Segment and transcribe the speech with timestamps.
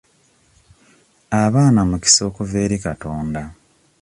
[1.43, 3.41] Abaana mukisa okuva eri Katonda.